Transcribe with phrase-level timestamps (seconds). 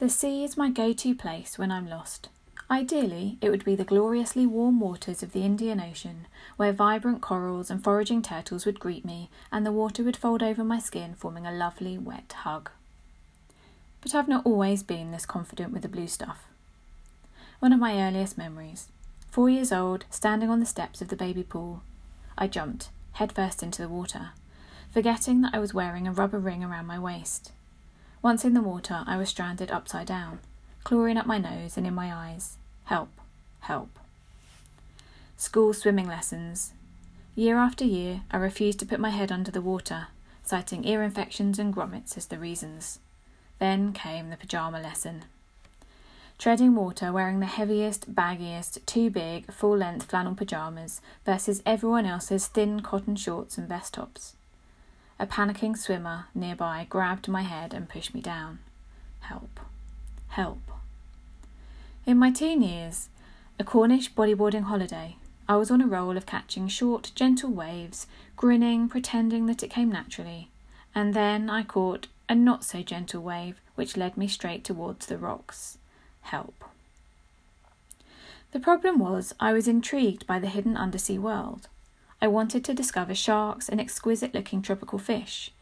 [0.00, 2.30] The sea is my go to place when I'm lost.
[2.70, 6.26] Ideally, it would be the gloriously warm waters of the Indian Ocean,
[6.56, 10.64] where vibrant corals and foraging turtles would greet me, and the water would fold over
[10.64, 12.70] my skin, forming a lovely wet hug.
[14.00, 16.46] But I've not always been this confident with the blue stuff.
[17.58, 18.88] One of my earliest memories.
[19.30, 21.82] Four years old, standing on the steps of the baby pool.
[22.38, 24.30] I jumped, headfirst into the water,
[24.90, 27.52] forgetting that I was wearing a rubber ring around my waist.
[28.22, 30.40] Once in the water, I was stranded upside down,
[30.84, 32.58] chlorine up my nose and in my eyes.
[32.84, 33.08] Help,
[33.60, 33.98] help.
[35.38, 36.74] School swimming lessons.
[37.34, 40.08] Year after year, I refused to put my head under the water,
[40.42, 42.98] citing ear infections and grommets as the reasons.
[43.58, 45.24] Then came the pyjama lesson.
[46.38, 52.48] Treading water wearing the heaviest, baggiest, too big, full length flannel pyjamas versus everyone else's
[52.48, 54.34] thin cotton shorts and vest tops.
[55.20, 58.58] A panicking swimmer nearby grabbed my head and pushed me down.
[59.20, 59.60] Help.
[60.28, 60.62] Help.
[62.06, 63.10] In my teen years,
[63.58, 68.88] a Cornish bodyboarding holiday, I was on a roll of catching short, gentle waves, grinning,
[68.88, 70.48] pretending that it came naturally,
[70.94, 75.18] and then I caught a not so gentle wave which led me straight towards the
[75.18, 75.76] rocks.
[76.22, 76.64] Help.
[78.52, 81.68] The problem was I was intrigued by the hidden undersea world.
[82.22, 85.52] I wanted to discover sharks and exquisite looking tropical fish,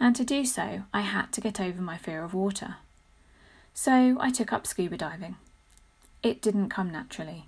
[0.00, 2.76] and to do so, I had to get over my fear of water.
[3.74, 5.36] So I took up scuba diving.
[6.22, 7.44] It didn't come naturally.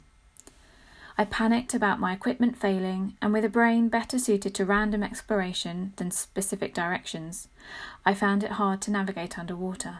[1.19, 5.93] I panicked about my equipment failing, and with a brain better suited to random exploration
[5.97, 7.49] than specific directions,
[8.07, 9.99] I found it hard to navigate underwater.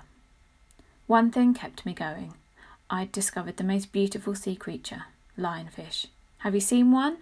[1.07, 2.35] One thing kept me going.
[2.89, 5.05] I'd discovered the most beautiful sea creature,
[5.37, 6.07] lionfish.
[6.39, 7.19] Have you seen one?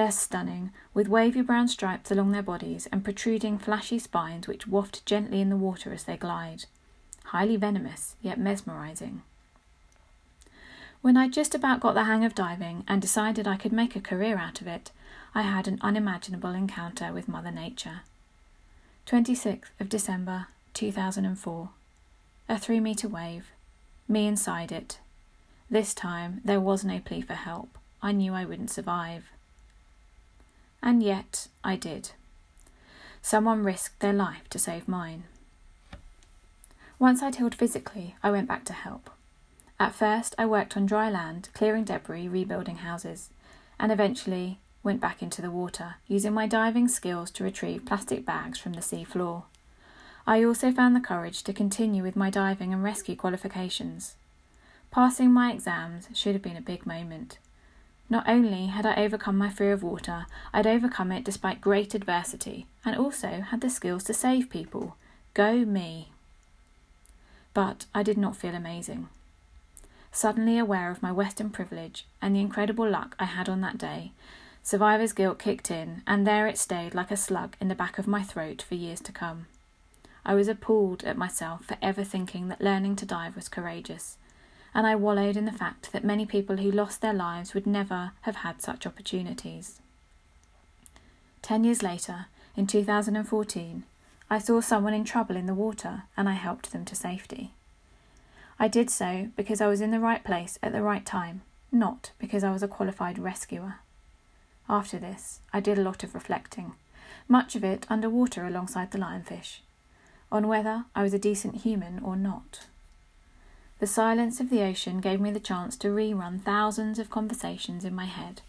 [0.00, 5.04] They're stunning, with wavy brown stripes along their bodies and protruding flashy spines which waft
[5.04, 6.64] gently in the water as they glide.
[7.24, 9.20] Highly venomous, yet mesmerizing.
[11.02, 14.00] When I'd just about got the hang of diving and decided I could make a
[14.00, 14.90] career out of it,
[15.34, 18.00] I had an unimaginable encounter with Mother Nature.
[19.06, 21.68] 26th of December 2004.
[22.48, 23.52] A three metre wave.
[24.08, 24.98] Me inside it.
[25.68, 27.76] This time there was no plea for help.
[28.00, 29.24] I knew I wouldn't survive.
[30.82, 32.12] And yet I did.
[33.22, 35.24] Someone risked their life to save mine.
[36.98, 39.10] Once I'd healed physically, I went back to help.
[39.78, 43.30] At first, I worked on dry land, clearing debris, rebuilding houses,
[43.78, 48.58] and eventually went back into the water, using my diving skills to retrieve plastic bags
[48.58, 49.44] from the sea floor.
[50.26, 54.16] I also found the courage to continue with my diving and rescue qualifications.
[54.90, 57.38] Passing my exams should have been a big moment.
[58.10, 62.66] Not only had I overcome my fear of water, I'd overcome it despite great adversity,
[62.84, 64.96] and also had the skills to save people.
[65.32, 66.10] Go me!
[67.54, 69.08] But I did not feel amazing.
[70.10, 74.10] Suddenly aware of my Western privilege and the incredible luck I had on that day,
[74.60, 78.08] survivor's guilt kicked in, and there it stayed like a slug in the back of
[78.08, 79.46] my throat for years to come.
[80.24, 84.18] I was appalled at myself for ever thinking that learning to dive was courageous,
[84.74, 88.12] and I wallowed in the fact that many people who lost their lives would never
[88.22, 89.80] have had such opportunities.
[91.42, 92.26] Ten years later,
[92.56, 93.84] in 2014,
[94.28, 97.52] I saw someone in trouble in the water and I helped them to safety.
[98.58, 101.42] I did so because I was in the right place at the right time,
[101.72, 103.76] not because I was a qualified rescuer.
[104.68, 106.74] After this, I did a lot of reflecting,
[107.26, 109.60] much of it underwater alongside the lionfish,
[110.30, 112.66] on whether I was a decent human or not.
[113.80, 117.94] The silence of the ocean gave me the chance to rerun thousands of conversations in
[117.94, 118.42] my head,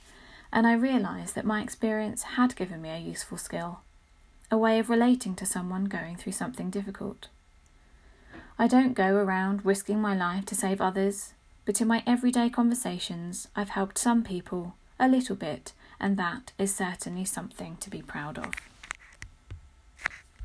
[0.52, 3.80] and I realised that my experience had given me a useful skill,
[4.52, 7.30] a way of relating to someone going through something difficult.
[8.60, 11.34] I don't go around risking my life to save others,
[11.64, 16.76] but in my everyday conversations, I've helped some people a little bit, and that is
[16.76, 18.54] certainly something to be proud of.